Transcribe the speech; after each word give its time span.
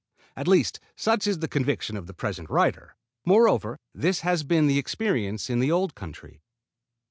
At 0.35 0.47
least 0.47 0.79
such 0.95 1.27
is 1.27 1.37
the 1.37 1.47
conviction 1.47 1.95
of 1.95 2.07
the 2.07 2.13
present 2.15 2.49
writer. 2.49 2.95
Moreover 3.23 3.77
this 3.93 4.21
has 4.21 4.41
been 4.41 4.65
the 4.65 4.79
experience 4.79 5.47
in 5.47 5.59
the 5.59 5.71
old 5.71 5.93
country. 5.93 6.41